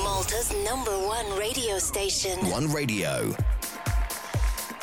[0.00, 2.40] Malta's number one radio station.
[2.48, 3.34] One Radio.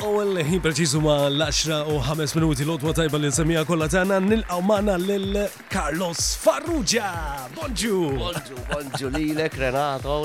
[0.06, 4.62] Owel, ħin preċisu ma l-10 u 5 minuti l-otwa tajba li nsemija kolla tana nilqaw
[4.70, 7.10] maħna l-Carlos Farrugia.
[7.58, 7.98] Bonġu!
[8.22, 10.20] Bonġu, bonġu li l-ek Renato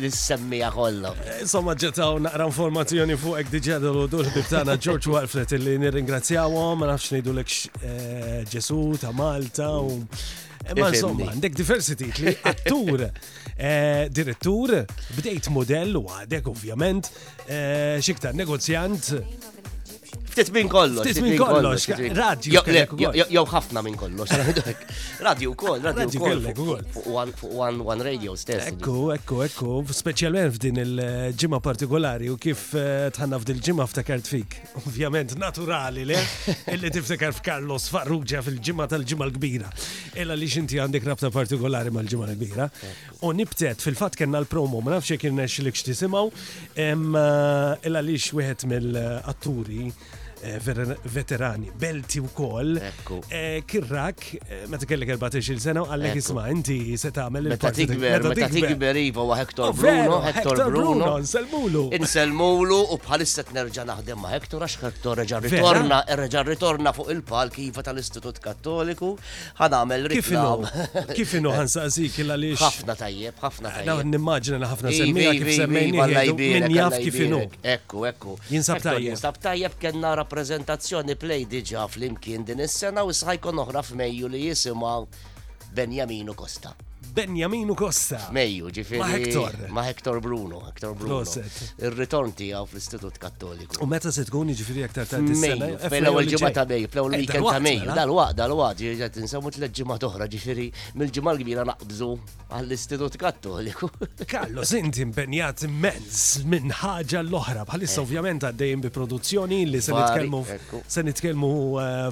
[0.00, 5.78] l-semmija eh, Insomma ġetaw naqra informazzjoni fuq ek hekk diġà dol bittana George Walfred illi
[5.82, 12.36] nirringrazzjawhom, ma nafx ngħidulek eh, Ġesu ta' Malta u eh, Ma insomma, għandek diversity, li
[12.50, 13.08] attur,
[14.12, 14.74] direttur,
[15.18, 17.08] bdejt modell u għadek ovvjament,
[18.04, 19.14] xiktar negozjant,
[20.38, 21.02] Ftit minn kollox.
[21.08, 21.88] Ftit minn kollox.
[22.14, 22.60] Radio.
[22.62, 24.34] Jew ħafna minn kollox.
[25.26, 26.20] Radio kol, radio
[26.54, 26.76] kol.
[26.94, 27.56] Fuq
[27.88, 28.68] One Radio stess.
[28.70, 29.72] Ekku, ekku, ekku.
[29.98, 34.54] Speċjalment f'din il-ġimgħa partikolari u kif eh, tħanna f'din il-ġimgħa ftakart fik.
[34.84, 36.20] Ovvjament naturali le
[36.76, 39.72] illi tiftakar f'Karlos Farrugia fil ġimma tal-ġimgħa l-kbira.
[40.22, 42.70] Illa li xinti għandek rabta partikolari mal-ġimgħa l-kbira.
[43.26, 46.24] U nibtet fil fat kena l-promo, ma nafx jekk irnexxilek x'tisimgħu,
[46.78, 49.90] eh, illa li wieħed mill-atturi
[50.40, 50.60] Eh,
[51.04, 52.78] veterani, belti u koll.
[53.30, 57.86] Eh, Kirrak, eh, meta kellek 14 sena u għallek isma, inti se tagħmel il-parti.
[57.88, 61.18] Meta tikber, meta tikber oh, u Hector Bruno, Hector Bruno.
[61.18, 61.82] Nselmulu.
[62.04, 67.58] Nselmulu u bħalissa t-nerġa naħdem ma' Hector, għax Hector reġa ritorna, reġa ritorna fuq il-palk
[67.64, 69.16] Iva tal-Istitut Kattoliku,
[69.58, 70.68] ħanamel riklam.
[71.18, 72.62] Kif inu ħansaqsik il għaliex?
[72.62, 74.06] ħafna tajjeb, ħafna tajjeb.
[74.14, 76.32] Nimmaġina li ħafna semmija kif semmejni.
[76.38, 77.18] Min jaf kif
[77.68, 78.36] Ekku, ekku.
[78.52, 79.10] Jinsab tajjeb.
[79.10, 84.42] Jinsab tajjeb kien nara rappresentazzjoni play diġa fl-imkien din is-sena u sħajkon oħra f'Mejju li
[84.44, 84.94] jisimha
[85.80, 86.76] Benjamino Costa.
[87.14, 88.18] Benjaminu Costa.
[88.32, 88.98] Mejju, ġifiri.
[89.00, 89.50] Ma' Hector.
[89.72, 91.20] Ma' Hector Bruno, Hector Bruno.
[91.86, 93.80] Il-ritorn għaw fl-Istitut Kattoliku.
[93.84, 97.02] U meta se tkun ġifiri aktar eh, ta' Mejju, fl-ewwel eh, ġimgħa ta' Mejju, fl
[97.02, 97.84] l weekend ta' mej.
[97.96, 100.66] Dal-waqt, dal ġifiri, t insemmu t ġimgħat oħra ġifiri
[101.00, 102.10] mill-ġimgħa l-kbira naqbżu
[102.58, 103.90] għall-Istitut Kattoliku.
[104.28, 108.04] Kallu zinti mbenjat immens minn ħaġa l-oħra bħalissa eh.
[108.04, 110.42] ovvjament għaddejn bi produzzjoni li se nitkellmu
[110.88, 111.52] se nitkellmu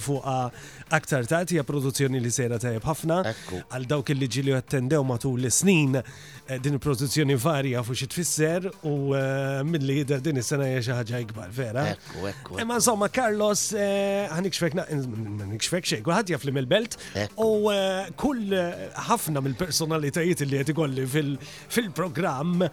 [0.02, 0.68] fuq ah,
[0.98, 5.40] aktar ta' tija produzzjoni li sejra tajjeb ħafna għal dawk il-liġi li attendew bdew matul
[5.46, 5.94] l-snin
[6.46, 10.94] eh, din il-produzzjoni varja fuq xi tfisser u eh, mill-li jidher din is-sena hija xi
[10.96, 11.84] ħaġa ikbar, vera.
[12.62, 14.76] Imma insomma Carlos eh, ħanikxfek
[15.50, 16.96] nikxfek xejn, kulħadd jaf li mill-belt
[17.42, 17.72] u
[18.20, 18.60] kull
[19.08, 21.08] ħafna mill-personalitajiet li qed ikolli
[21.70, 22.64] fil-programm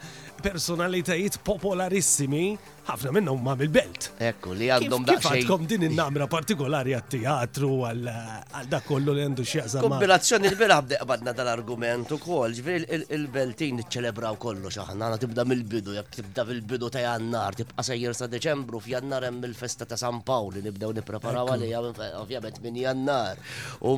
[0.46, 2.54] personalitajiet popolarissimi
[2.88, 4.08] ħafna minnhom ma mill-belt.
[4.28, 5.24] Ekku, li għandhom daqsxejn.
[5.24, 8.10] Kif għandkom din in-namra partikolari għat-teatru għal
[8.70, 9.86] da kollu li għandu x'jaqsam.
[9.88, 15.96] Kombinazzjoni l bira bdeq badna tal-argument ukoll, ġifieri il-beltin iċċelebraw kollox aħna għana tibda mill-bidu,
[15.98, 20.64] jekk tibda mill-bidu ta' Jannar, tibqa' sejjer sa' Deċembru f'Jannar hemm il-festa ta' San Pawli
[20.68, 21.84] nibdew nipreparaw għalija
[22.20, 23.40] ovvjament minn Jannar.
[23.88, 23.96] U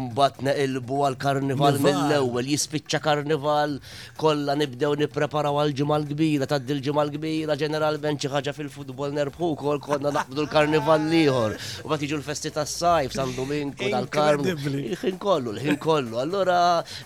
[0.56, 3.78] il-bu għal-karnival mill-ewwel, jispiċċa karnival
[4.22, 8.30] kollha nibdew nippreparaw għal-ġimgħa l-kbira, tad-dil ġimgħa l kbira tad dil ġimgħa kbira ġeneral Benċi
[8.30, 11.56] ħaġa fil futbol nerbħu kol konna naqbdu l-karnival liħor.
[11.86, 16.20] U bat iġu l-festi ta' sajf, San Domingo, dal karmu Il-ħin kollu, il-ħin kollu.
[16.24, 16.58] Allora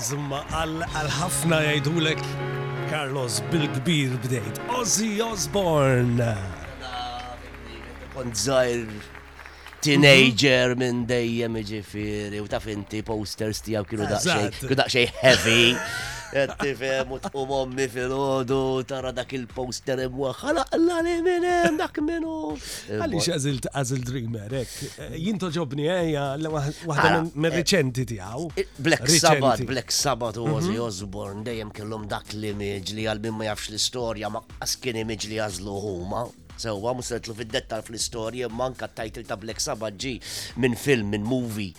[0.03, 2.23] Boys imma għal-ħafna jgħidulek
[2.91, 4.57] Carlos Bilgbir kbir bdejt.
[4.81, 6.33] Ozzy Osbourne.
[8.11, 8.43] Kont
[9.87, 15.63] teenager minn dejjem ġifiri u taf inti posters tijaw kienu daqxej, kienu daqxej heavy.
[16.33, 18.59] Tifem u tqum ommi fil-ħodu,
[18.89, 22.37] tara dak il-poster imwa, e ħala l-għali minem dak minnu.
[22.89, 24.73] E Għalli xazilt għazil dreamer, ek,
[25.21, 26.57] jinto ġobni għeja, eh,
[26.89, 28.47] għahda ah, minn eh, reċenti għaw.
[28.57, 30.57] Eh, Black Sabbath, Black Sabbath u mhm.
[30.61, 35.37] għazi Osborne, dejjem kellhom dak l-image li għal ma jafx l-istoria, ma' għaskin image li
[35.43, 36.25] għazlu huma,
[36.57, 40.15] sewa mhux setlu fid dettal fl-istorja manka t-title ta' Black Sabbath ġi
[40.61, 41.73] minn film, minn movie.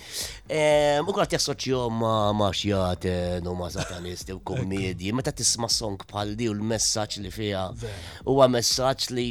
[0.49, 6.03] Ehm, u għat jassoċjom ma' maxjat eh, no ma' satanisti u komedji, meta tisma' song
[6.09, 7.65] bħaldi u l-messaġġ li fiha.
[8.27, 9.27] Huwa messaġġ li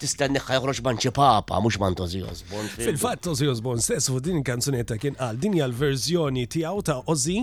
[0.00, 2.68] tistenni ħajħroġ banċi papa, mhux man Ozzy Osbourne.
[2.74, 7.40] Fil-fatt Ozzy Osbourne stess fu din kanzunetta kien qal din hija l-verżjoni tiegħu ta' Ozzy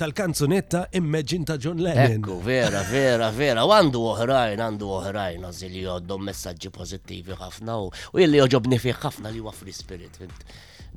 [0.00, 2.16] tal-kanzunetta Imagine ta' John Lennon.
[2.20, 5.84] Ekku, vera, vera, vera, għandu oħrajn, għandu oħrajn, Ozzy li
[6.20, 10.20] għandhom messaġġi pozittivi ħafna u jilli joġobni fiħ ħafna li wafri spirit.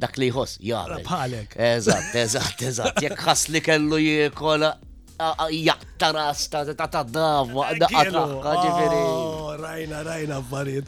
[0.03, 0.99] Dak li jħoss, jgħal.
[1.07, 1.55] Bħalek.
[1.69, 3.03] Eżatt, eżat, eżatt.
[3.07, 4.73] Jekk ħass li kellu jikola
[5.51, 9.05] jaqta ras ta' ta' ta' dava, daqqa eh, ġifiri.
[9.07, 10.85] Oh, rajna, rajna, farid.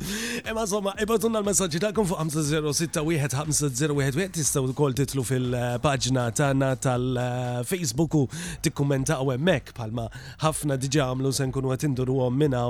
[0.50, 8.26] Ema somma, ibatunna l-messagġi ta'kum fuq 506-1501 tistaw kol titlu fil-pagġna tana tal-Facebook u
[8.66, 10.06] tikkumenta u emmek eh, palma
[10.44, 12.68] ħafna diġa għamlu sen kunu għatinduru għom minna u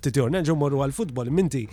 [0.00, 0.28] ftitjor.
[0.34, 1.64] Nerġu morru għal-futbol, minti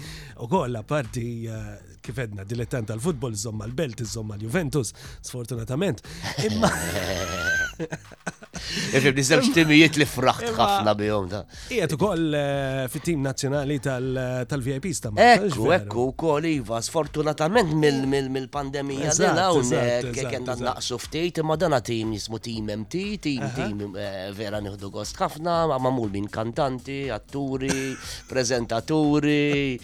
[0.41, 1.73] u koll parti eh,
[2.05, 4.93] kif edna dilettant tal-futbol, iżomma l-Belt, iżomma l-Juventus,
[5.25, 6.03] sfortunatament.
[6.45, 6.69] Imma.
[8.95, 12.35] Ifib nizzewġ timijiet li fraħt ħafna bihom eh, ta' Ijet u koll
[12.93, 15.17] fit-tim nazjonali tal-VIP stam.
[15.19, 17.73] Ekku, ekku, u koll Iva, sfortunatament
[18.31, 22.95] mill-pandemija li hawnhekk eh, kena naqsu ftit, imma dana tim jismu tim MT,
[23.25, 27.73] tim tim eh, vera nieħdu gost ħafna, mamul minn kantanti, atturi,
[28.31, 29.75] prezentaturi,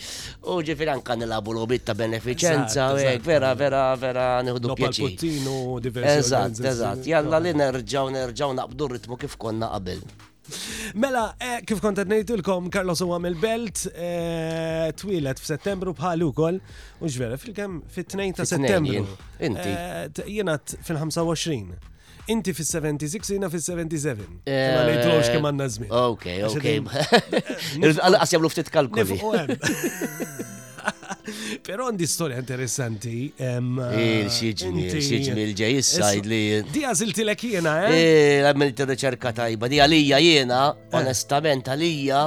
[0.47, 5.07] u ġifir anka nilabu l obitta ben beneficenza, eh, vera, vera, vera, nħudu pjaċi.
[6.03, 10.01] Eżat, eżat, jalla li nerġaw, nerġaw naqbdu ritmu kif konna qabel.
[11.01, 13.77] Mela, eh, kif kontet nejtilkom, Carlos u għamil belt,
[14.07, 16.57] eh, twilet f-settembru bħal ukoll,
[17.01, 19.05] u ġvera, fil-kem fit-2 ta' settembru.
[19.39, 19.71] Inti.
[20.35, 21.87] Jena fil-25.
[22.29, 24.07] Inti fil-76, jena fil-77.
[24.75, 25.89] Ma nejtlux kem għanna zmin.
[26.11, 26.67] Ok, ok.
[28.21, 29.21] Għasjablu ftit kalkoli.
[31.67, 33.25] Pero għandi storja interessanti.
[33.41, 36.41] Ehm, il-xieġni, il-xieġni l-ġejissa li.
[36.73, 38.41] Di għaziltilek jena, eh?
[38.49, 40.97] Għamilti eh, reċerka tajba, di għalija jena, eh.
[40.99, 42.23] onestament għalija,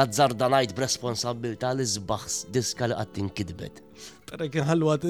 [0.00, 3.82] nazzarda najt b'responsabilta li zbaħ diska li għattin kidbet.
[4.30, 5.04] Tara kien ħalwat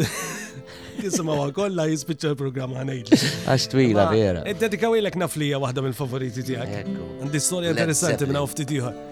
[1.05, 3.13] jisimawa kolla jispicċa l-programm għanajt.
[3.45, 4.47] Għax twila vera.
[4.49, 6.91] Ed-dedikawilek naflija wahda mill-favoriti tijak.
[7.21, 9.10] Għandi storja interessanti minna uftitiħor.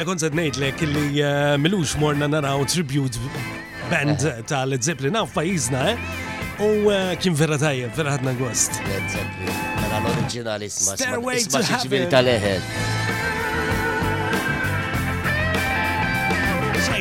[0.00, 3.20] Lekon zed nejt lek li eh, milux morna naraw tribute
[3.92, 6.04] band ta' Led Zeppelin għaw fajizna, eh?
[6.66, 8.80] U eh, kien verra tajjeb, verra ħadna gost.
[8.90, 10.98] Led Zeppelin, mela l-originali isma.
[10.98, 12.10] Stairway to Heaven.
[12.16, 12.70] tal-eħed.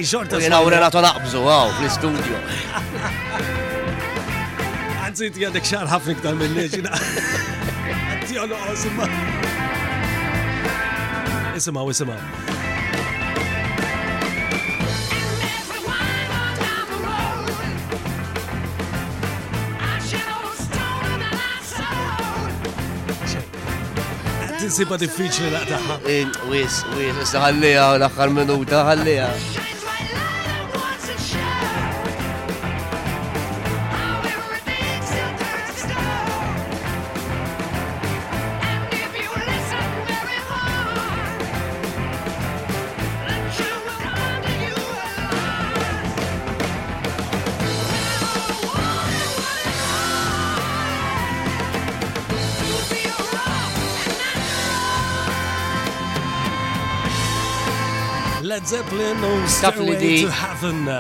[0.05, 0.37] xorta.
[0.43, 2.41] Jena u Renato naqbżu, għaw, fl-studio.
[5.15, 6.91] nxit għandek xar ħafna iktar minn neġina.
[8.27, 9.07] Tjolo għosima.
[11.61, 12.27] Isimaw, isimaw.
[24.65, 25.95] tinsiba diffiċli laqtaħħa.
[26.49, 29.29] Wis, wis, issa ħallija l-axħar minuta ħallija.
[59.61, 60.15] Taf li di.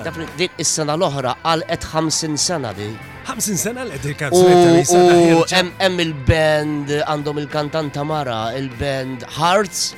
[0.05, 2.87] Taf li di s-sena l ohra għal et 50 sena di.
[3.27, 5.35] 50 sena l-qed il-kanzunetta.
[5.37, 9.93] U hemm il-band għandhom il-kantanta Mara, il-band Hearts.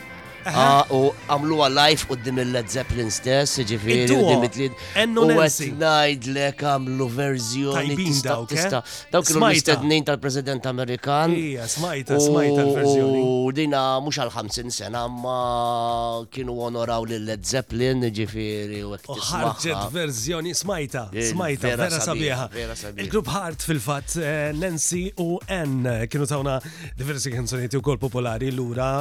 [0.54, 4.76] Ah, u għal-life u dim il-Led Zeppelin stess, ġifiri, u dim it-lid.
[5.18, 8.00] U għet najdlek għamlu verżjoni eh?
[8.00, 8.82] tista.
[9.12, 11.34] Dawk kienu mistednin tal-President Amerikan.
[11.36, 13.22] Ija, smajta, smajta l-verżjoni.
[13.22, 20.56] U dina mux għal-50 sena, ma kienu onoraw l-Led Zeppelin, ġifiri, u għek ħarġet verżjoni,
[20.58, 22.50] smajta, eh, smajta, vera sabiħa.
[22.96, 26.58] Il-grupp Heart fil-fat, eh, Nancy u N kienu tawna
[26.98, 28.94] diversi kanzonetti u kol popolari l-ura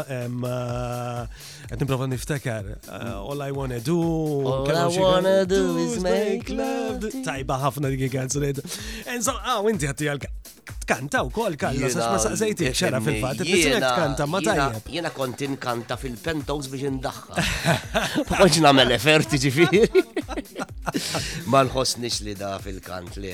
[1.69, 2.65] Qed niprofa niftakar.
[2.89, 3.97] Uh, All I wanna do.
[4.01, 7.07] All I wanna do is make love.
[7.27, 8.61] Tajba ħafna dik il-kanzunet.
[9.11, 10.27] Enzo, ah, inti ħatti għal
[10.87, 14.87] Kanta u kol kalla, sax ma saqsejtik xera fil-fat, t-tinek tkanta, ma tajjeb.
[14.95, 17.47] Jena kontin kanta fil-penthouse biex indaxħa.
[18.31, 19.83] Poġ namel eferti ġifiri.
[21.51, 23.33] Ma nħossnix li da fil-kant li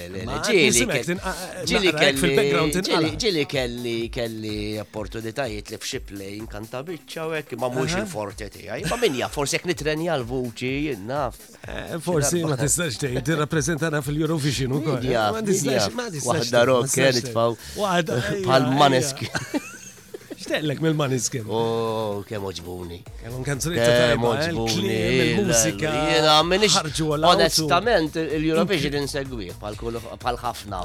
[1.72, 7.98] li ġili kelli kelli kelli opportunitajiet li f'xi play nkanta biċċa u hekk ma mhux
[8.00, 8.86] il-forte tiegħi.
[8.88, 11.38] Ma min jaf forsi jekk nitrenja l-vuċi naf.
[11.68, 15.10] Eh, forsi ma tistax tgħid tirrappreżentana fil-Eurovision ukoll.
[15.36, 16.48] Ma tistax ma tistax.
[16.48, 17.58] Waħda rock kien itfaw.
[17.76, 19.28] Bħal maneski.
[20.42, 21.46] Xtellek mill-maniskin.
[21.48, 22.98] Oh, kem oġbuni.
[23.20, 24.94] Kem kanzunetta eh, oġbuni.
[25.14, 25.90] Il-mużika.
[26.10, 26.74] Jena, minix.
[27.28, 30.80] Onestament, il-Eurovision insegwi bħal-ħafna.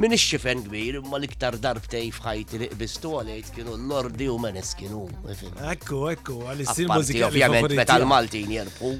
[0.00, 4.94] Minix xifen gbir, ma liktar darbtej fħajti li qbistu għalejt kienu l-Lordi u Maniskin.
[5.72, 7.26] Ekku, ekku, għal-istil mużika.
[7.28, 8.94] Ovvjament, meta l-Maltin jerbu.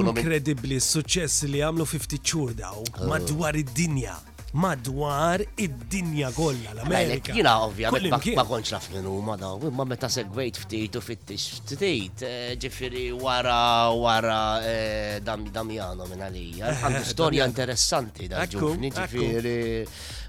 [0.00, 4.16] Inkredibli, s-suċess li għamlu 50 ċur daw, madwar id-dinja
[4.56, 7.34] madwar id-dinja kollha l-Amerika.
[7.36, 12.24] Jina ovvjament ma konċ naf minn huma daw, imma meta segwejt ftit u fittix ftit,
[12.24, 13.60] eh, ġifieri wara
[13.92, 16.72] wara eh, Damjano minn għalija.
[16.80, 19.58] Għandu storja interessanti da ġufni, ġifieri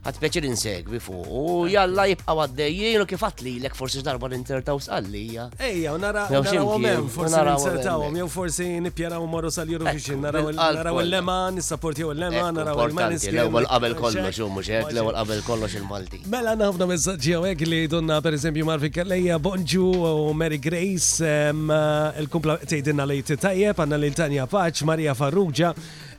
[0.08, 1.18] għat pleċir insegwi fu.
[1.20, 5.50] u jalla jibqa għaddejjien u kifat li l-ek forsi darba l-intertaw sqallija.
[5.60, 7.88] Ejja, u narawom għomem, forsi eh.
[7.92, 13.34] għom, jow forsi nippjaraw morru sal-Eurovision, naraw il-lema, nissapporti jew il-lema, naraw il-maniski.
[13.36, 16.22] L-ewwel qabel kollox, u mhux hekk, l-ewwel qabel kollox il-Malti.
[16.32, 22.60] Mela ħafna messaġġi hawnhekk li donna pereżempju Marvin Kellejja, Bonġu u Mary Grace, eh, il-kumpla
[22.64, 25.74] tgħidilna li titajjeb, għandna lil Tanja Paċ, Marija Farrugia,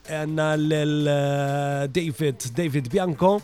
[0.09, 3.37] għanna l-David eh, David Bianco,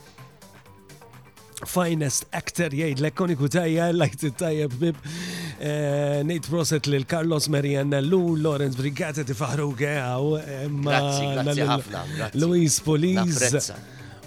[1.68, 4.98] finest actor jgħid l-ekkoniku tajja, l-lajt tajja bib.
[5.59, 10.31] Eh, Nate proset lil Carlos Marianna Lu, Lorenz Brigata tifaħru għaw.
[10.83, 12.31] Grazie, eh, grazie ħafna.
[12.38, 13.72] Luis Poliz.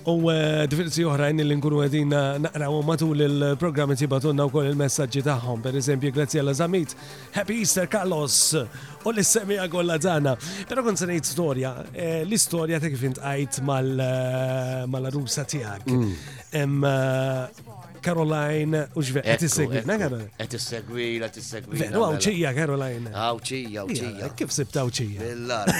[0.08, 5.63] U eh, divinzi oħrajn li nkunu għedin naqraw matul il-programmi tibatunna u koll il-messagġi taħħom,
[5.65, 6.93] per eżempju, grazie għalla zamit
[7.36, 10.38] Happy Easter Carlos u l-semija kolla dana.
[10.70, 15.91] Pero kon s sanajt storja, eh, l istoria ta' kif intqajt mal-rusa eh, tijak.
[15.91, 17.67] Mm.
[18.08, 20.30] Caroline u ġve, għet segwina Caroline?
[20.39, 23.12] Għet segwina għet segwi Venu, għawċija, Caroline.
[23.12, 24.32] Għawċija, għawċija.
[24.39, 25.26] Kif sebta għawċija?
[25.28, 25.74] Billar.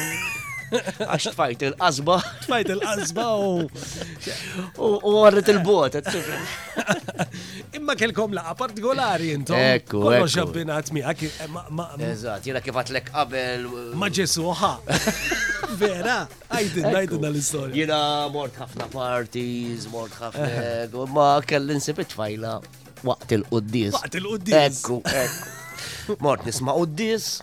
[0.70, 2.16] Għax tfajt il-qasba.
[2.44, 3.52] Tfajt il-qasba u.
[4.78, 5.96] U għarret il-bot.
[7.78, 9.56] Imma kelkom laqa partikolari intom.
[9.78, 10.02] Ekku.
[10.04, 11.24] Kollo xabbinat għak.
[11.30, 13.68] Eh, Eżat, jena kif għatlek qabel.
[14.02, 14.74] Maġesu ħa.
[15.80, 16.20] Vera,
[16.52, 17.78] għajdin, għajdin għal-istoria.
[17.86, 18.02] Jena
[18.34, 21.08] mort ħafna parties, mort ħafna.
[21.14, 22.58] Ma kellin sebet tfajla.
[23.06, 23.94] waqt il-qoddis.
[23.94, 24.56] Waqt il-qoddis.
[24.82, 26.16] Ekku, ekku.
[26.24, 27.38] Mort nisma qoddis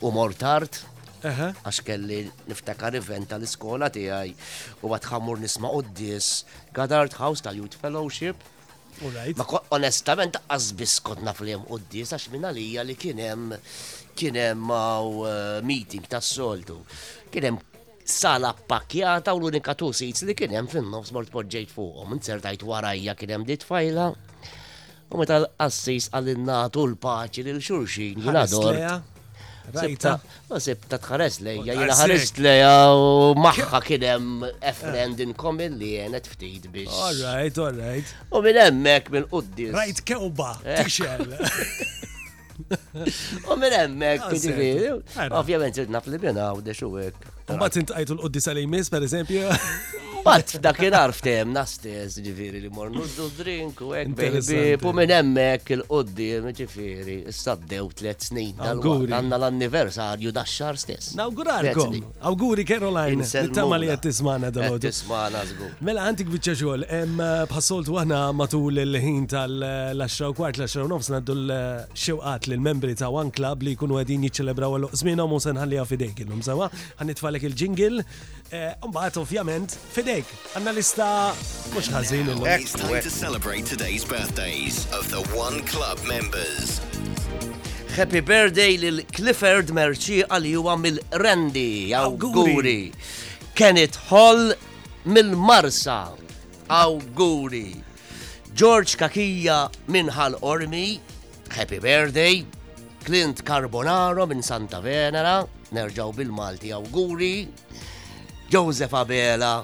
[0.00, 0.86] u mort art.
[1.24, 4.34] Għax kelli niftakar event tal-iskola tiegħi
[4.86, 6.28] u għad xamur nisma' d-dis
[6.72, 8.36] għadart House tal Youth Fellowship.
[9.38, 13.50] Ma onestament għazbis fl-jem u d-dis għax minna li li kienem
[14.18, 16.78] kienem għaw eh, meeting ta' soltu.
[17.32, 17.58] Kienem
[18.08, 23.46] sala pakjata u l-unika tu seats li kienem fin-nofs mort poġġejt fuqhom, insertajt warajja kienem
[23.46, 24.08] dit fajla.
[25.10, 28.46] U meta l-assis għall-innatu l-paċi l-xurxin, jina
[29.74, 30.14] Rajta.
[30.48, 34.28] Ma sibta tħares lejja, oh, jina ħarist lejja u maħħa kienem
[34.64, 35.26] efrend ah.
[35.26, 36.92] inkom li jenet ftit biex.
[37.08, 39.74] All right, all U minn emmek minn quddis.
[39.76, 40.80] Rajt kewba, eh.
[40.80, 41.34] tixel.
[43.44, 44.94] U minn emmek, kudiviri.
[45.20, 47.28] Ah, ovvjament, naf li bjena u deċu għek.
[47.52, 49.48] U ma tintajtu l-qoddis għal-imis, per eżempju.
[50.28, 55.08] Bat f'dak il-ar f'tem nastez ġifiri li mor nuddu drink u ek, bejbib pu minn
[55.16, 56.26] emmek il qoddi
[56.58, 57.14] ġifiri.
[57.32, 59.06] Saddew tlet snin tal-għur.
[59.16, 61.14] Għanna l-anniversarju daċxar stess.
[61.16, 61.96] Nawgurarkom.
[62.28, 63.24] auguri, Caroline.
[63.24, 65.70] il-tama li għed tismana dal Tismana zgur.
[65.88, 66.84] Mela għantik bieċa xol.
[67.48, 69.56] Bħassolt għahna matul il-ħin tal
[69.96, 74.76] u kwart l u nofs naddu l-xewqat l-membri ta' One Club li kunu għedin jiċċelebraw
[74.82, 76.68] l-oqsmina u musen ħallija fidejk il-lum sawa.
[77.00, 78.04] Għannitfalek il-ġingil.
[78.50, 81.08] Eh, Umbaħt ovvjament fidejk hekk, għanna lista
[81.72, 86.78] mux ħażin l It's time to celebrate today's birthdays of the One Club members.
[87.96, 92.80] Happy birthday lil Clifford Merci għalli huwa mill-Rendi għaw Guri.
[93.58, 94.52] Kenneth Hall
[95.06, 96.00] mill-Marsa.
[96.68, 97.78] għaw guri.
[98.52, 101.00] George Kakija minn Hal Ormi.
[101.56, 102.42] Happy birthday.
[103.06, 105.38] Clint Carbonaro minn Santa Venera,
[105.72, 107.46] nerġaw bil-Malti awguri,
[108.52, 109.62] Joseph Abela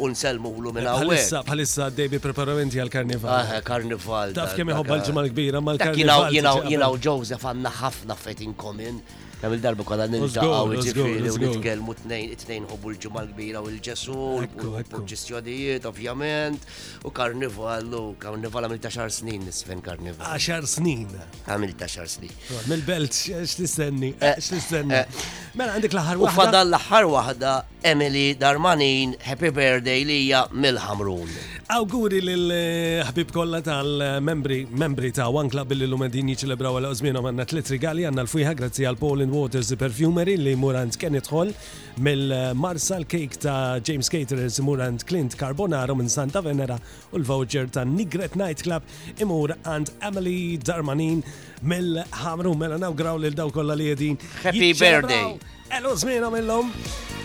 [0.01, 1.09] unselmu l minn għawek.
[1.11, 3.33] Bħalissa, bħalissa dejbi preparamenti għal-karnival.
[3.35, 4.37] Ah, karnival.
[4.38, 6.31] Taf kemm iħobba l-ġemal kbira mal-karnival.
[6.68, 9.03] Jinaw Joseph għanna ħafna fet in common.
[9.40, 15.00] Kemm il-darba konna nintaqgħu ġifiri u nitkellmu tnejn it-tnejn ħobu l-ġimgħa kbira u l-ġesu u
[15.09, 16.66] ġestjonijiet ovvjament
[17.09, 20.26] u karnival u karnival għamil ta' xar snin nisfen karnival.
[20.29, 21.07] Ah, xar snin.
[21.48, 22.35] Għamil ta' xar snin.
[22.68, 24.12] Mill-belt x-nistenni.
[24.20, 25.22] Eh, eh, eh.
[25.57, 26.20] Mela għandek l-aħħar waħda.
[26.20, 31.33] U fadal laħar wahda Emily Darmanin, happy birthday li lija mill-ħamrun.
[31.72, 32.61] Awguri l
[33.09, 38.05] ħbib kollha tal-membri membri ta' One Club li l-lumedin jiċelebraw għal ozmina għanna tliet rigali
[38.05, 41.53] għanna l-fujħa grazzi għal-Polin and Waters Perfumery li Murant Kenneth Hall
[41.99, 46.79] mill-Marsal Cake ta' James Caterers Murant Clint Carbonaro minn Santa Venera
[47.12, 48.83] u l-voucher ta' Nigret Nightclub
[49.19, 50.37] imur and Emily
[50.71, 51.23] Darmanin
[51.73, 54.19] mill-ħamru mela nawgraw l daw kolla li jedin.
[54.43, 55.38] Happy birthday!
[55.71, 56.73] Elo żmiena minnhom.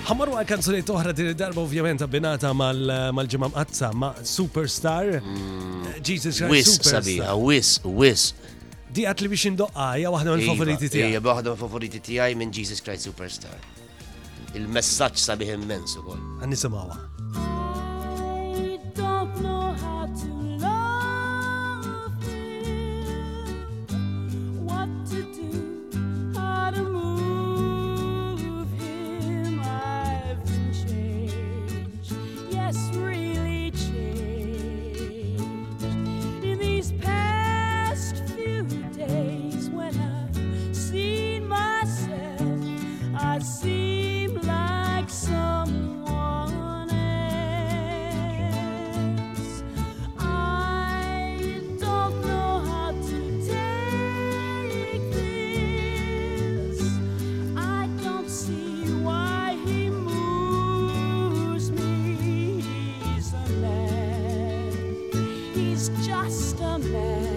[0.06, 5.18] għal kanzuni toħra din darba ovvjament abbinata mal ġemam qazza ma' Superstar.
[5.22, 5.96] Mm.
[6.06, 6.86] Jesus Christ.
[6.86, 8.28] Wis sabiħa, wis, wis.
[8.96, 11.10] Di għat li biex indoqqaja iva, waħda mill favoriti tijaj.
[11.12, 13.68] Ija, waħda mill favoriti tijaj minn Jesus Christ Superstar.
[14.56, 16.24] Il-messagġ sabiħ immens u għol.
[16.40, 17.02] Għan nisimawa.
[66.04, 67.35] just a man.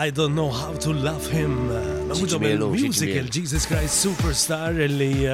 [0.00, 1.70] I don't know how to love him.
[2.38, 5.26] mill-musical Jesus Christ Superstar illi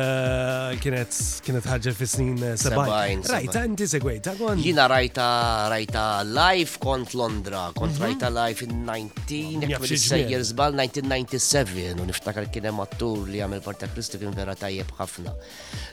[0.80, 3.26] kienet kienet ħaġa fi snin 70.
[3.30, 4.62] Rajta inti segwejta kont.
[4.64, 5.26] Jina rajta
[5.72, 8.06] rajta live kont Londra, kont mhm.
[8.06, 9.68] rajta live in 19
[10.30, 14.92] years bal 1997 u niftakar kien hemm attur li għamel parta Kristu kien vera tajjeb
[14.98, 15.34] ħafna.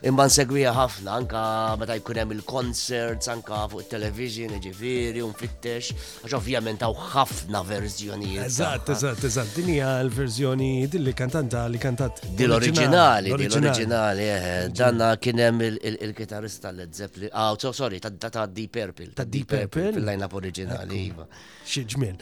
[0.10, 1.44] Imma nsegwija ħafna anka
[1.82, 8.46] meta jkun hemm il-concerts anka fuq it-television ġifieri u mfittex għax ovvjament hawn ħafna verżjonijiet.
[8.52, 9.56] Eżatt, eżatt, eżatt.
[9.56, 12.24] Din hija l-verżjoni din li kantanta li kantat.
[12.38, 14.38] Dil-oriġinali, dil-oriġinali, eħe.
[14.42, 19.14] Eh, eh danna eh, kienem il-kitarista Led Zeppelin, ah, so sorry, ta' Deep Purple.
[19.14, 19.92] Ta' Deep Purple?
[19.94, 21.26] Fil-lineup oriġinali, iva.
[21.72, 22.18] Xieġmin.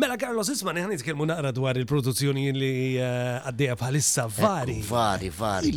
[0.00, 4.78] Mela, Carlos, isma, neħan nitkelmu naqra dwar il-produzzjoni li eh, għaddeja bħalissa vari.
[4.88, 5.72] Vari, vari.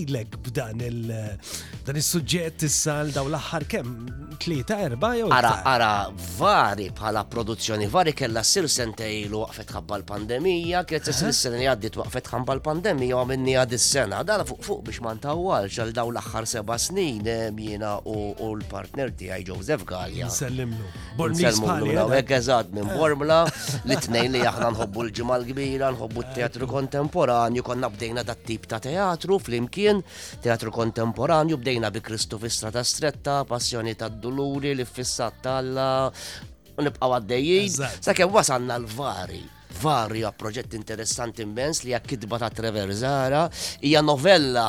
[0.00, 3.92] Ilek b'dan il-dan il-sujġet issal daw l-axħar kem?
[4.40, 5.28] Tlieta, erba, jew?
[5.34, 5.90] Ara, ara,
[6.38, 11.98] vari bħala produzzjoni, vari kella sir sentejlu waqfet ħabba l-pandemija, kiet s-sir s li għaddit
[12.00, 16.10] waqfet ħabba l-pandemija u għamenni għad s-sena, dala fuq fuq biex mantawa għal xal daw
[16.12, 18.16] l-axħar seba snin eh, jiena u
[18.52, 20.28] l-partner tiegħi Joseph Gallia.
[20.30, 20.90] Nsellimlu.
[21.32, 23.60] Nsellimlu għawek eżad minn Bormla eh.
[23.90, 28.80] li t-nejn li aħna nħobbu l-ġimal kbira, nħobbu t-teatru kontemporanju, konna bdejna t tip ta'
[28.84, 30.00] teatru flimkien,
[30.44, 35.88] teatru kontemporanju, bdejna bi Kristofistra ta' stretta, passjoni ta' duluri, li fissat talla,
[36.80, 37.74] Nibqa' għaddejjin.
[38.00, 39.42] Sakke wasanna l-vari
[39.82, 42.48] varja proġett interessanti immens li hija kitba ta'
[42.96, 43.48] Zara,
[43.82, 44.68] hija novella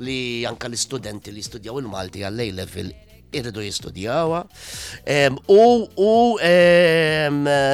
[0.00, 2.92] li anka l-istudenti li studjaw il-Malti għall-lej level
[3.32, 4.42] irridu jistudjawa.
[5.48, 5.62] U
[5.96, 6.10] u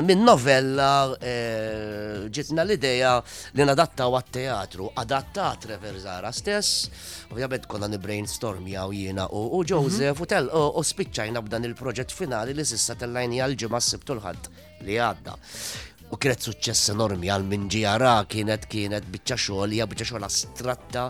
[0.07, 3.17] minn novella eh, ġitna l-ideja
[3.55, 6.89] li nadattaw għat-teatru, adattat Reverzara stess,
[7.33, 12.65] ovvjament konna nibrainstorm jaw jiena u Joseph u tell u spiċċajna b'dan il-proġett finali li
[12.67, 15.35] sissa tellajni għal-ġimma s-sibtu l-ħadd li għadda
[16.13, 21.07] u kienet suċċess enormi għal minn ġijara kienet kienet biċċa xogħol hija biċċa xogħol astratta,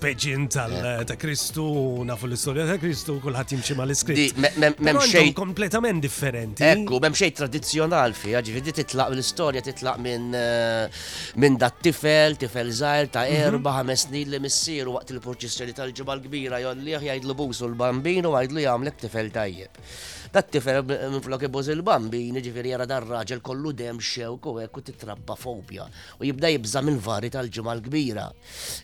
[0.00, 0.68] peġin eh.
[0.90, 4.38] Eh, ta' Kristu, nafu l-istoria ta' Kristu, kullħat jimxie ma' l-iskritt.
[4.80, 5.32] Memxej.
[5.36, 6.64] Kompletament differenti.
[6.66, 11.02] Ekku, memxej tradizjonal fi, ġifiri titlaq l-istoria titlaq minn eh,
[11.40, 13.50] minn dat tifel, tifel zaħir ta' mhm.
[13.50, 18.64] erba ħames snin li missiru waqt il proċessjoni tal-ġibal kbira jolliħ jgħidlu buzu l-bambinu għajdlu
[18.64, 19.84] jgħamlek tifel tajjeb
[20.30, 24.78] dat tifer minn flok iboż il-bambi, niġifieri jara dar raġel kollu dem xew u hekk
[24.78, 25.88] u titrabba fobja
[26.20, 28.28] u jibda jibza minn vari tal ġumal kbira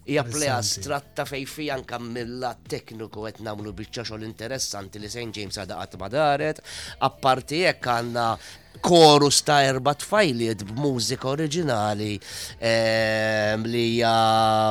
[0.08, 5.30] Hija pleja stratta fejn fijan kammilla tekniku qed nagħmlu bieċa xogħol interessanti li St.
[5.40, 6.60] James għada ma daret,
[7.06, 8.26] apparti hekk għandna
[8.80, 12.12] korus ta' erba tfajliet b'mużika oriġinali
[12.60, 14.12] ehm, li hija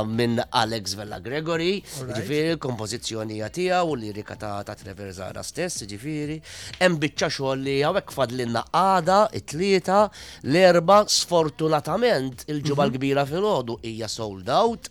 [0.09, 1.77] minn Alex Vella Gregory,
[2.15, 6.39] ġifiri, kompozizjoni hija tiegħu u lirika ta' Trevor Zara stess, ġifiri,
[6.79, 10.03] hemm biċċa xogħol li hawnhekk fadlinna għada, it-tlieta,
[10.47, 12.97] l-erba sfortunatament il-ġubal mhm.
[12.99, 14.89] kbira fil-ħodu hija sold out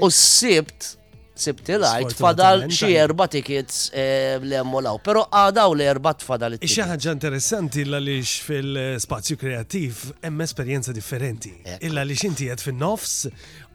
[0.00, 0.94] u s-sibt
[1.34, 7.82] Sibtilajt, fadal xi erba tickets eh, l-emmolaw, pero għadaw li erba tfadal it ħaġa interessanti
[7.82, 11.50] l-għalix fil-spazju kreativ hemm esperjenza differenti.
[11.82, 13.16] Illa li inti għed fin-nofs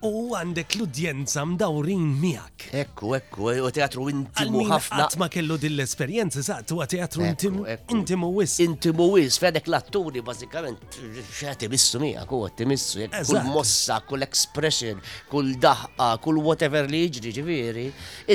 [0.02, 2.70] u għandek l-udjenza mdawrin miak.
[2.72, 5.00] Ekku, ekku, u teatru intimu ħafna.
[5.06, 8.54] Għatma ma kellu dill-esperienza, zaħtu u teatru intimu intimu wis.
[8.64, 11.00] Intimu wis, fedek l-atturi, bazzikament,
[11.34, 17.04] xħati missu miegħek, u għati missu, kull mossa, kull expression, kull daħqa, kull whatever li
[17.12, 17.86] ġri ġiviri,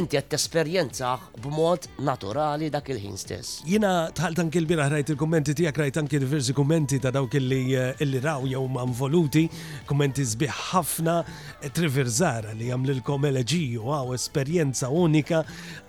[0.02, 3.62] inti għat esperienza b'mod naturali dak il-ħin stess.
[3.70, 8.18] Jina tħalt anki l-bira rajt il-kommenti tijak, rajt anki diversi kommenti ta' dawk li eh,
[8.20, 9.48] raw jew ma' voluti,
[9.88, 11.18] kommenti zbiħ ħafna,
[11.72, 15.40] Triverzara li jamlilkom eleġiju għaw esperienza unika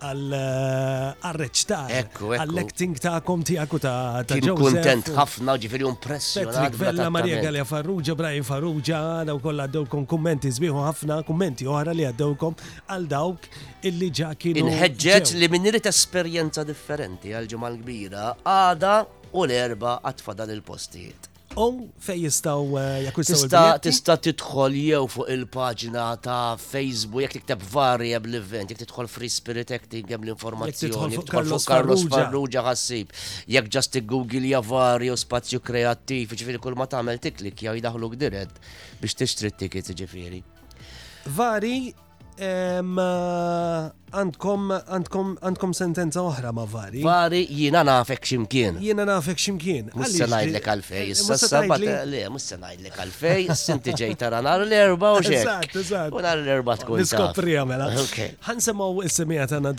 [0.08, 4.40] għal-reċtar, eh, għall acting ta'kom tijaku ta' ta'.
[4.40, 6.54] Kien kontent ħafna ġifiri impressjonat.
[6.56, 11.92] Patrick Vella, Maria Galia Farrugia, Brian Farrugia, daw kolla għaddewkom kommenti zbiħu ħafna kommenti oħra
[11.96, 12.56] li għaddewkom
[12.90, 13.50] għal dawk
[13.86, 14.66] illi ġa kienu.
[14.66, 18.98] Inħedġet li minn irrit esperienza differenti għal-ġemal kbira għada
[19.36, 21.35] u l-erba għatfadal il-postijiet.
[21.56, 21.68] U
[22.04, 28.72] fej jistgħu jakwistaw il Tista' tidħol jew fuq il-paġina ta' Facebook jekk tikteb variable event,
[28.74, 33.16] jekk tidħol Free Spirit jekk tingemm l-informazzjoni, jekk tidħol fuq Carlos Farrugia ħassib,
[33.48, 38.60] jekk ġast tiggugil ja varju spazju kreattiv, ġifieri kull ma tagħmel tiklik jew jidaħluk dirett
[39.00, 40.44] biex tixtri t-ticket ġifieri.
[41.38, 41.78] Vari
[42.36, 42.82] Eh,
[44.16, 47.00] għandkom għandkom għandkom sentenza oħra ma vari.
[47.04, 48.76] Vari jiena nafek ximkien.
[48.84, 49.88] Jiena nafek ximkien.
[49.96, 51.80] Mussa ngħidlek eh, għalfej, issa sabat
[52.12, 55.80] le, mussa ngħidlek għalfej, s-sinti ġej tara nar l-erba' u xek.
[56.20, 57.00] U nar l-erba' tkun.
[57.06, 57.88] Niskopri għamela.
[58.04, 59.72] Għan is il-semijat għana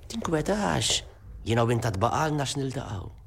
[0.09, 1.03] Tinkwetax,
[1.47, 3.18] jiena u inta tbaqalna x'niltaqgħu.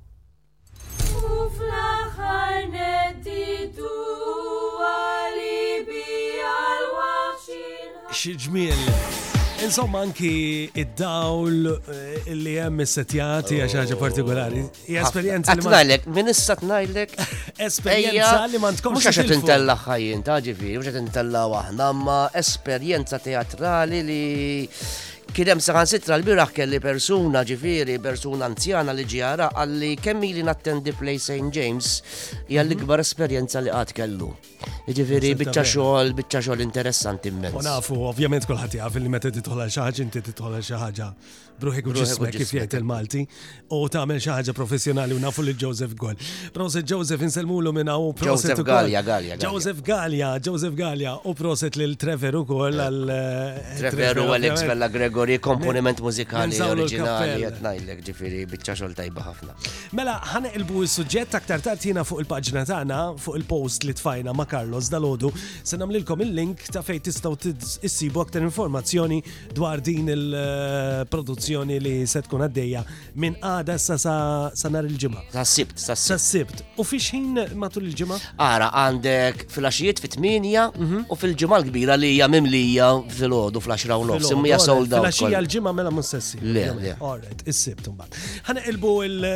[8.12, 8.78] xieġmiel.
[9.64, 10.32] Insomma, anki
[10.82, 14.02] id-dawl eh, li hemm is-setjati għax ħaġa oh.
[14.02, 14.64] partikolari.
[14.90, 17.14] Hija esperjenza li ngħidlek, minn issa tnajlek.
[17.68, 18.98] Esperjenza li ma tkomx.
[18.98, 24.22] Mhux għax qed intella ħajjin ta' ġifieri, mhux qed intella waħna, ma esperjenza teatrali li
[25.32, 30.42] Kidem saħan sitra l birax kelli persuna ġifiri, persuna anzjana li ġjara għalli kemmi li
[30.44, 31.48] nattendi Play St.
[31.56, 31.92] James
[32.52, 33.06] jgħalli gbar mhm.
[33.08, 34.28] esperienza li għad kellu.
[34.92, 37.56] Ġifiri, bicċa xoħol, bicċa xoħol interessanti immens.
[37.64, 41.10] Unafu, ovvjament kullħat jgħaf li meta titħol xaħġa, inti titħol xaħġa
[41.62, 43.22] bruħek u ġismek kif jgħid il-Malti
[43.78, 46.18] u tagħmel xi ħaġa professjonali u nafu li Joseph Gol.
[46.56, 49.38] Proset Joseph inselmulu minn u proset Joseph Galja, Galja.
[49.46, 54.90] Joseph Galja, Joseph Galja u proset lil Trever ukoll għal eh, Trever u Alex Bella
[54.94, 59.56] Gregory komponiment mużikali oriġinali qed ngħidlek ġifieri biċċa xogħol tajba ħafna.
[60.00, 65.32] Mela ħaneqilbu s-suġġett aktar tartina fuq il-paġna tagħna fuq il-post li tfajna ma' Carlos dalodu
[65.38, 67.58] se nagħmlilkom il-link ta' fejn t
[67.90, 69.18] issibu aktar informazzjoni
[69.58, 72.82] dwar din il-produzzjoni eh, kompetizzjoni li se tkun għaddejja
[73.22, 76.54] minn għada sa sa nar il ġimma Sa sibt, sa sibt.
[76.54, 76.64] sibt.
[76.80, 80.22] U fiex ħin matul il ġimma Ara għandek fil axijiet fit-8
[80.80, 81.06] mhm.
[81.10, 85.02] u fil ġimma l-kbira li hija mimlija fil ħodu fil-axra u nofs, imma sold out.
[85.02, 86.40] fil axija l ġimma mela mus-sessi.
[86.42, 86.96] Le, le.
[87.00, 88.16] Orret, s sibt un bat.
[88.48, 89.28] Għan il-naqra bu il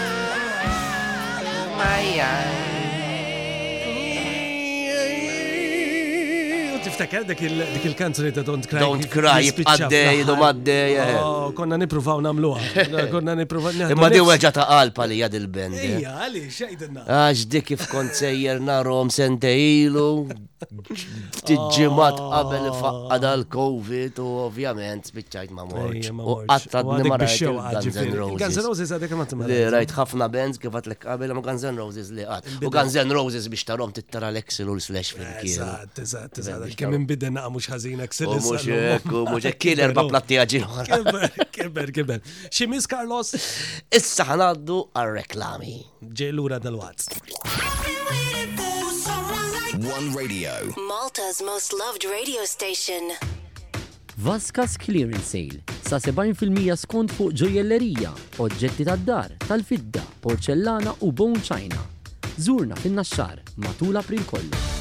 [6.98, 7.28] Niftakar eh,
[7.74, 8.80] dik il-kanzuni ta' Don't Cry.
[8.82, 10.96] Don't Cry, għaddej, dom għaddej.
[11.56, 12.88] Konna nipruvaw namluħa.
[13.14, 13.76] Konna nipruvaw.
[13.92, 16.02] Imma di weġa ta' għalpa li jad il bend eh.
[16.02, 17.06] Ija, għali, xejdenna.
[17.06, 19.12] Għax dik kif kont sejjer narom
[19.58, 20.12] ilu.
[20.58, 22.32] Tidġimat oh.
[22.34, 26.10] qabel faqqa dal-Covid u ovvjament spiċċajt ma' morġ.
[26.18, 28.42] U għatta d xew Guns Roses.
[28.42, 29.60] Guns N' Roses għadek ma' t-mara.
[29.78, 32.50] Rajt ħafna bands kif għatlek qabel ma' Guns Roses li għat.
[32.66, 35.62] U Guns Roses biex tarom tittara l-Excel u l-Slash fl-kien.
[35.68, 36.82] Eżat, eżat, eżat.
[36.88, 38.28] Anki minn bidden naqa mux ħazina ksir.
[38.32, 40.66] Mux mux kien erba platti għagġin.
[41.52, 41.92] kibber.
[41.92, 42.22] kiber.
[42.50, 43.34] Ximis Carlos?
[43.94, 45.78] Issa ħanaddu għal-reklami.
[46.16, 47.10] Ġelura dal-wazz.
[49.78, 50.54] One Radio.
[50.88, 53.12] Malta's most loved radio station.
[54.26, 58.10] Vaskas Clearing Sale sa 70% skont fuq ġojellerija,
[58.42, 61.86] oġġetti tad-dar, tal-fidda, porċellana u bone china.
[62.42, 64.77] Zurna fin-naxxar matul April kollu.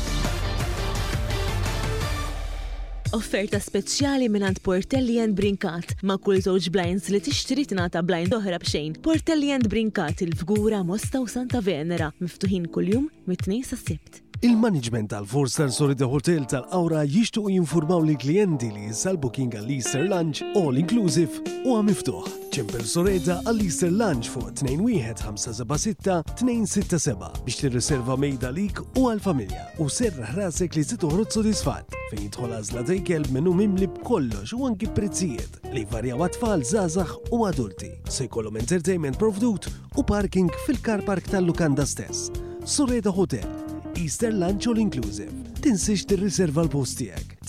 [3.15, 8.97] Offerta speċjali minant Portellian Brinkat ma' kull żewġ blinds li tixtri tingħata blind oħra b'xejn.
[9.05, 14.23] Portellian Brinkat il-fgura Mosta u Santa Venera miftuħin kuljum mit-tnejn sa' sibt.
[14.43, 20.05] Il-management tal-Four Star Solida Hotel tal-Awra jixtuq jinformaw li klienti li jissal booking għal easter
[20.11, 21.33] Lunch all inclusive
[21.65, 22.35] u għamiftuħ.
[22.53, 30.27] ċempel Soreda għal easter Lunch fuq 21576-267 biex t-reserva mejda lik u għal-familja u serra
[30.35, 31.87] ħrasek li titoħrod sodisfat.
[32.13, 37.45] fejn jidħol għażla dejkel menu mimli b'kollox u għanki prezzijiet li varjaw għatfall zazax u
[37.49, 37.91] adulti.
[38.09, 42.29] Se jkollhom entertainment provdut u parking fil-car park tal-Lukanda stess.
[42.67, 43.66] Soreda Hotel
[43.97, 45.31] Easter Lunch All Inclusive.
[45.61, 46.99] Tinsiex tirriserva l-post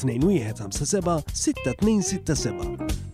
[0.03, 3.06] 2157 6267.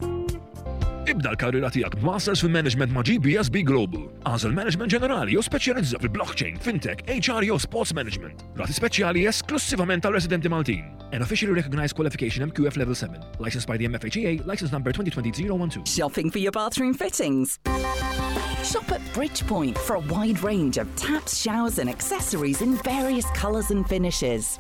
[1.06, 4.04] Ibda l-karriera in fil-Management ma' GBSB Global.
[4.24, 8.46] Għażel Management Ġenerali jew speċjalizza fil-Blockchain, FinTech, HR jew Sports Management.
[8.56, 10.86] Rati speċjali esklusivament tal-residenti Maltin.
[11.12, 13.20] An officially recognized qualification MQF Level 7.
[13.40, 15.84] Licensed by the MFHEA, license number 2020-012.
[15.86, 17.60] Shopping for your bathroom fittings.
[18.64, 23.72] Shop at Bridgepoint for a wide range of taps, showers, and accessories in various colours
[23.72, 24.56] and finishes.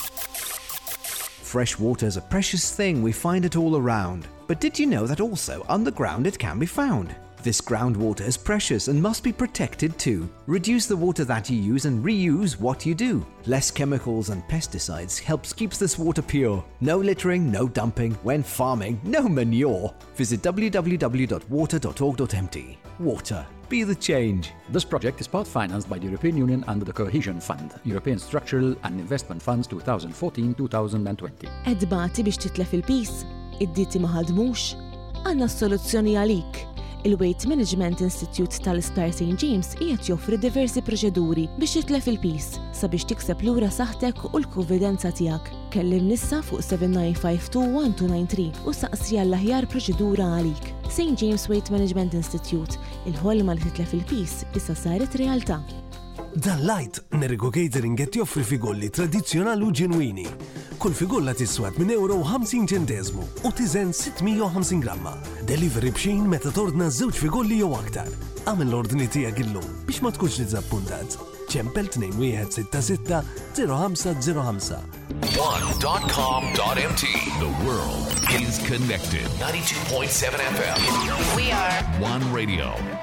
[1.53, 4.27] Fresh water is a precious thing, we find it all around.
[4.53, 7.15] But did you know that also underground it can be found?
[7.41, 10.29] This groundwater is precious and must be protected too.
[10.45, 13.25] Reduce the water that you use and reuse what you do.
[13.47, 16.63] Less chemicals and pesticides helps keeps this water pure.
[16.81, 19.91] No littering, no dumping, when farming, no manure.
[20.17, 22.77] Visit www.water.org.mt.
[22.99, 24.51] Water, be the change.
[24.69, 28.75] This project is part financed by the European Union under the Cohesion Fund, European Structural
[28.83, 30.55] and Investment Funds 2014-2020.
[31.63, 32.13] Edba
[33.61, 34.73] id-diti ma ħadmux?
[35.23, 36.61] Għanna soluzzjoni għalik.
[37.03, 39.33] Il-Weight Management Institute tal-Ispar St.
[39.35, 45.51] James qiegħed joffri diversi proċeduri biex jitle il-pis sabiex tikseb lura saħtek u l-kuvidenza tiegħek.
[45.75, 50.71] Kellim nissa fuq 7952-1293 u saqsi għall-aħjar proċedura għalik.
[50.87, 51.11] St.
[51.19, 55.59] James Weight Management Institute, il-ħolma li title il-pis issa saret realtà.
[56.35, 60.23] Dan light Nergo Catering qed joffri figolli tradizzjonali u ġenwini.
[60.81, 65.13] Kull figolla tiswat minn euro 50 ċentesmu u tizen 650 gramma.
[65.45, 68.09] Delivery bxejn meta tordna żewġ figolli jew aktar.
[68.49, 71.09] Għamil l-ordni tiegħek illum biex ma tkunx niżappuntat.
[71.53, 72.03] ċempel 2166-0505.
[75.37, 77.03] One.com.mt
[77.37, 78.09] The world
[78.41, 79.29] is connected.
[79.37, 80.77] 92.7 FM.
[81.37, 83.02] We are One Radio.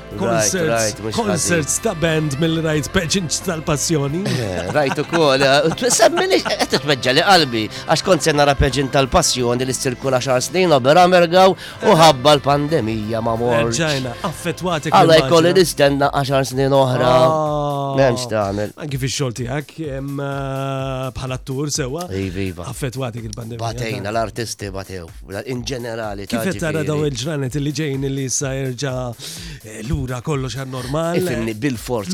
[0.19, 4.23] concerts ta' band mill-rajt peċinċ tal-passjoni.
[4.41, 7.61] Eh, rajt u kol, eh, semmini għet eh, t tmeġġa li qalbi,
[7.93, 13.21] għax kont se nara peċin tal-passjoni li s-sirkula xar snin opera mergaw u ħabba l-pandemija
[13.23, 13.69] ma' mor.
[13.77, 14.89] Ġajna, affetwati.
[14.91, 17.11] Għalla jkoll jkolli nistenna għaxar snin oħra.
[17.13, 17.67] Ah.
[17.99, 18.71] Memx ta' għamil.
[18.81, 19.75] Anki fi xolti għak,
[21.11, 22.05] bħala t tur sewa.
[22.17, 22.65] Iviva.
[22.71, 23.61] Affetwati il-pandemija.
[23.61, 25.05] Batejna l-artisti batew,
[25.51, 26.25] in ġenerali.
[26.31, 28.95] Kif tara daw il-ġranet li ġejn li sa' jirġa
[29.85, 31.19] l lura kollox għal-normal.
[31.19, 32.09] Ifimni bil-fors,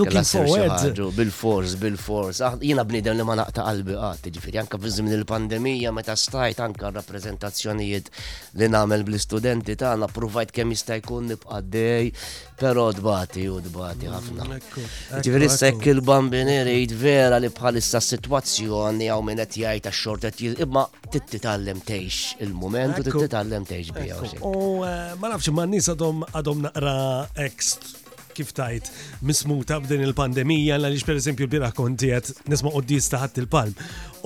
[1.18, 2.42] bil-fors, bil-fors.
[2.64, 6.92] Jina bnidem li ma naqta qalbi għat, ah, ġifiri, anka fizzim il-pandemija, meta stajt anka
[6.96, 8.12] rappresentazzjonijiet
[8.60, 12.12] li namel bl-studenti tagħna provajt kemm jista' jkun nibqa' dej,
[12.58, 14.46] pero dbati u dbati ħafna.
[14.48, 20.88] Mm, Ġifiri sekk il-bambini rejt vera li bħalissa situazzjoni għaw minnet qed jgħid għax-xortet imma
[21.14, 24.18] tittitallem tgħix il-mument u tittitallem tgħix bija.
[24.42, 26.98] U oh, eh, ma nafx ma n-nies għadhom naqra
[27.46, 27.92] ekst
[28.38, 28.90] kif tajt
[29.26, 33.74] mismuta b'din il-pandemija għaliex per eżempju l-bira kontiet nisma' qoddis taħat il-palm.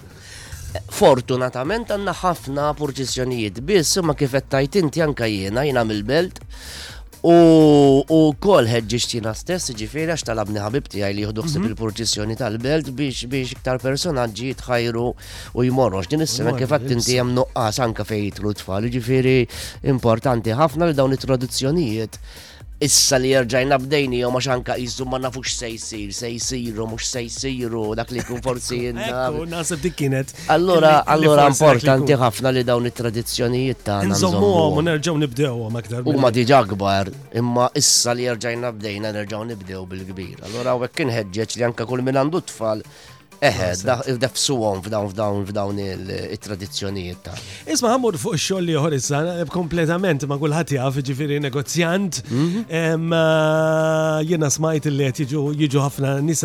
[0.91, 6.41] Fortunatament għanna ħafna purċizjonijiet biss ma kifet tajt inti anka jiena jiena mill-belt
[7.25, 11.69] u kol ħedġiċtina stess, ġifiri għax talabni ħabibti għaj li juħduħsib mhm.
[11.71, 15.05] il purċizjoni tal-belt biex biex iktar personaġġi tħajru
[15.55, 16.11] u jmorrox.
[16.11, 19.39] Din is-sena kifat inti hemm nuqqas anka fejt l tfal, ġifiri
[19.95, 22.21] importanti ħafna li dawn it-tradizzjonijiet
[22.83, 27.07] issa li jirġajna bdejni jom għax anka jizzu ma nafux se jisir, se jisiru, mux
[27.07, 29.29] se jisiru, dak li kun forsi jenna.
[29.51, 30.33] Nasib dik kienet.
[30.51, 36.03] Allora, allora importanti ħafna li dawn it-tradizzjonijiet ta' Nżommu għom, nerġaw nibdew għom għakdar.
[36.11, 40.43] U ma diġa gbar, imma issa li jirġajna bdejna nerġaw nibdew bil-kbir.
[40.49, 42.83] Allora, u kien ħedġeċ li anka kull minn għandu tfal
[43.43, 47.33] Eħe, eh, eh, f'suhom f'dawn f'dawn f'dawn il tradizjonijiet ta'
[47.73, 52.21] Isma' għamur fuq xolli li eh, kompletament ma' kulħadd jaf ġifiri negozjant.
[52.29, 52.65] Mhm.
[54.25, 56.43] jena smajt li għet jiġu jiġu ħafna nies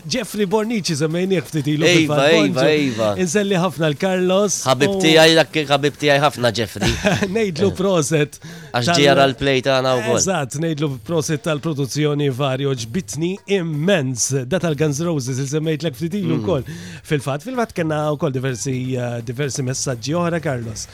[0.09, 1.86] Jeffrey Bornici semmejnieh ftit ilu.
[1.89, 3.07] Iva, iva, iva.
[3.20, 4.59] Inselli ħafna l-Carlos.
[4.68, 6.91] Ħabib tiegħi dak ħabib ħafna Jeffrey.
[7.34, 7.76] Ngħidlu eh.
[7.80, 8.38] proset.
[8.78, 10.20] Għax ġiera l-play tagħna wkoll.
[10.22, 14.28] Eżatt, ngħidlu proset tal-produzzjoni varju ġbitni immens.
[14.45, 16.45] Da tal-Guns Roses il semmejt l ftit ilu mm.
[16.45, 16.70] wkoll.
[17.09, 20.86] Fil-fatt, fil-fatt kena wkoll diversi eh, diversi messaġġi oħra Carlos.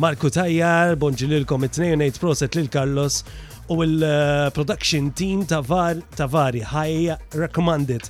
[0.00, 3.20] Marku Tajjar, bonġi lilkom it-tnejn, proset lil Carlos
[3.68, 8.02] u l-production team ta' var ta' vari high recommended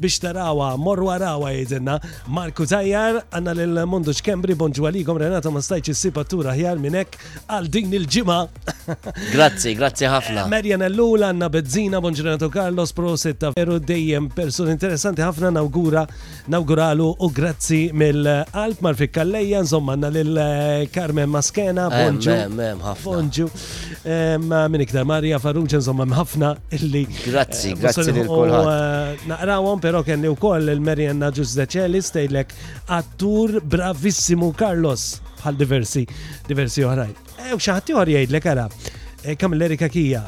[0.00, 5.60] biex tarawa morru warawa jidinna Marku Zajjar, għanna l Mondo ċkembri bonġu għalikom Renata ma
[5.60, 8.38] stajċ sipatura ħjar minnek għal din il-ġima.
[9.34, 10.46] Grazzi, grazzi ħafna.
[10.50, 16.06] Marjan l-lula għanna Bezzina bonġu Renato Carlos Proset ta' veru dejjem person interessanti ħafna nawgura
[16.52, 23.04] nawguralu u grazzi mill alp Marfik Kalleja, insomma għanna l-Karmen eh, Maskena eh, bonġu.
[23.04, 23.50] Bonġu.
[24.02, 27.04] Eh, minn Maria Farrugia, insomma, mħafna illi.
[27.26, 28.70] Grazzi, eh, grazzi lil kulħadd.
[28.70, 32.54] Eh, naqrawhom però u wkoll il-Marianna Giusdecelli stejlek
[32.88, 36.06] attur bravissimu Carlos bħal diversi
[36.46, 37.14] diversi oħrajn.
[37.50, 38.68] Ew eh, xi ħadd jgħidlek ara,
[39.38, 40.22] kam l-Erika Kija,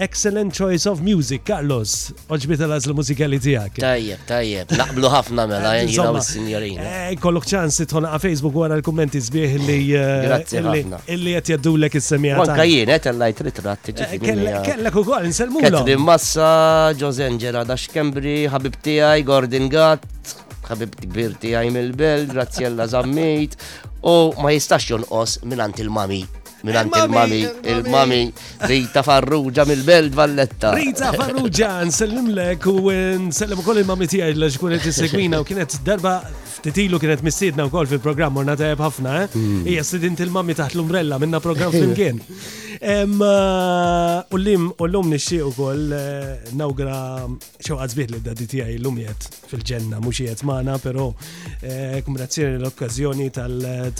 [0.00, 1.90] Excellent Choice of Music, Carlos.
[2.32, 3.74] Oġbita laż l-mużikali tijak.
[3.82, 4.70] Tajjeb, tajjeb.
[4.80, 9.20] Naqblu ħafna mela, eh, jgħinaw s signorin eh, Kollok ċans tħona għa Facebook għara l-kommenti
[9.26, 9.74] zbieħ li.
[9.98, 11.02] Eh, Grazie ħafna.
[11.12, 12.38] Illi jgħat jaddu l-ek il-semija.
[12.40, 13.92] Manka jien, għet għallajt ritrat.
[14.22, 16.48] Kellek u għol, nselmu l Katrin Massa,
[16.96, 20.32] Josen Gerada Xkembri, Habib tijaj, Gordon Gatt,
[20.72, 23.60] Habib kbir tijaj mill-bel, Graziella Zammejt,
[24.00, 26.24] u ma jistax jonqos minn il-mami
[26.62, 30.72] minant il-mami, il-mami Rita Farrugia mill-Belt Valletta.
[30.74, 32.92] Rita Farrugia, nsellimlek u
[33.28, 36.18] nsellim ukoll il-mami tiegħi l-ġkunet segwina u kienet darba
[36.62, 39.28] Titilu kienet u wkoll fil-programm morna tajab ħafna, eh?
[39.34, 39.62] Hmm.
[39.66, 42.18] Hija sidin til mammi taħt l-umbrella minna programm flimkien.
[42.20, 46.96] U eh, l-lim u l-lum u kol, eh, nawgra
[47.64, 48.98] xewqat zbieħ li d-dadi l-lum
[49.52, 51.08] fil-ġenna mux jiet magħna, però
[51.62, 53.30] eh, kumrazzjoni l-okkażjoni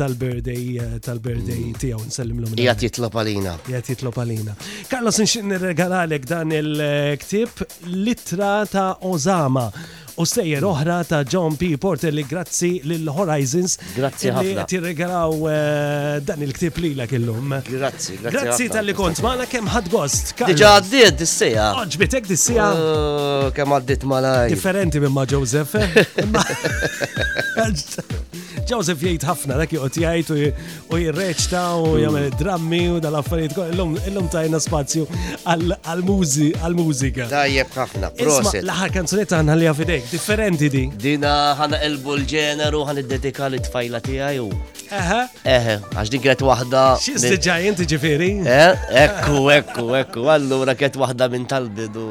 [0.00, 1.80] tal birdej tal-birthday hmm.
[1.80, 3.54] tiegħu lum Jgħat jitlob għalina.
[3.70, 4.54] Jgħat jitlob għalina.
[4.90, 9.70] Karlos nxin nirregalalek dan il-ktib litra ta' Ozama
[10.18, 11.76] u sejjer oħra ta' John P.
[11.80, 13.78] Porter li grazzi lil Horizons.
[13.96, 14.64] Grazzi ħafna.
[14.70, 17.48] Tirregalaw eh, dan il-ktib li lak illum.
[17.68, 18.34] Grazzi, grazzi.
[18.34, 20.24] Grazzi tal-li kont maħna kem ħad gost.
[20.40, 21.66] Diġa għaddit dis-sija.
[21.84, 22.66] Oġbitek dis-sija.
[22.74, 24.46] Oh, kem għaddit malaj.
[24.54, 25.72] Differenti minn ma' Joseph.
[28.68, 32.00] Joseph jgħid ħafna dak joqgħod jgħid u jirreċta u mm.
[32.02, 35.06] jgħamil drammi u dal-affarijiet l-lum tajna spazju
[35.46, 38.12] għal mużika Tajjeb ħafna.
[38.16, 40.84] Isma' Laħar kanzunetta kanzunetta ħanħallija għafidek, differenti di.
[41.06, 44.50] Dina ħana elbu l-ġeneru ħan id-dedika li tfajla tijaj u.
[44.90, 45.18] Eħe.
[45.46, 46.82] Eħe, għax dik kienet waħda.
[47.04, 48.30] X'isli ġajjent ġifiri?
[48.42, 50.26] Eh, ekku, ekku, ekku.
[50.34, 52.08] Allura kienet wahda minn tal-bidu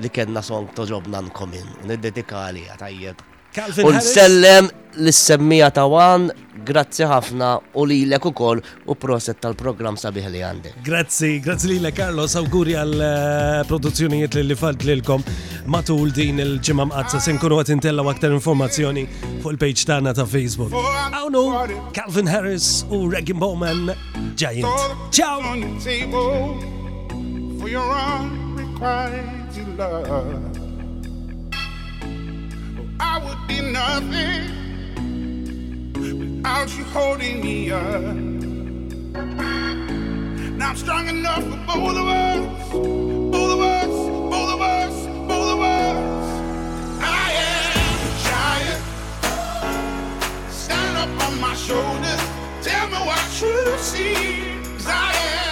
[0.00, 1.66] li kena song toġobna nkomin.
[1.84, 3.28] un-dedika li għatajjeb.
[3.54, 6.22] U nsellem l-semmija ta' wan,
[6.66, 10.72] grazzi ħafna u li l ek u u proset tal-program sabiħ li għandi.
[10.86, 15.24] Grazzi, grazzi eh, li l ek Carlos, auguri għal-produzzjonijiet li falt lilkom
[15.68, 19.04] matul din il ġimam mqazza sen kunu għat intella għaktar informazzjoni
[19.44, 20.72] fuq il-page ta' ta' Facebook.
[21.12, 21.44] Awnu,
[21.92, 23.92] Calvin Harris u Reggie Bowman,
[24.34, 25.12] Giant.
[25.12, 25.40] Ciao!
[27.60, 27.86] For your
[28.80, 30.51] love
[33.02, 34.42] I would be nothing
[36.20, 38.16] without you holding me up.
[40.56, 43.94] Now I'm strong enough for both of us, both of us,
[44.34, 44.94] both of us,
[45.32, 46.24] both of us.
[47.02, 48.82] I am a giant.
[50.60, 52.22] Stand up on my shoulders.
[52.66, 54.14] Tell me what you see.
[54.76, 55.10] Cause I
[55.48, 55.51] am.